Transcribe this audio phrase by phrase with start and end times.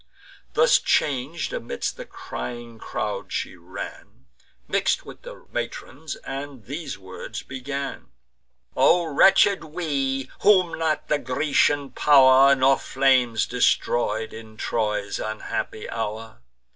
[0.55, 4.25] Thus chang'd, amidst the crying crowd she ran,
[4.67, 8.07] Mix'd with the matrons, and these words began:
[8.75, 16.39] "O wretched we, whom not the Grecian pow'r, Nor flames, destroy'd, in Troy's unhappy hour!